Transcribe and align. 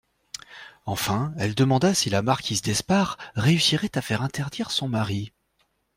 Enfin, 0.87 1.31
elle 1.37 1.53
demanda 1.53 1.93
si 1.93 2.09
la 2.09 2.23
marquise 2.23 2.63
d'Espard 2.63 3.19
réussirait 3.35 3.91
à 3.95 4.01
faire 4.01 4.23
interdire 4.23 4.71
son 4.71 4.87
mari. 4.89 5.31